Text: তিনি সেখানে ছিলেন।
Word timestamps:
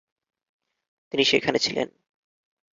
তিনি 1.11 1.23
সেখানে 1.23 1.59
ছিলেন। 1.59 1.87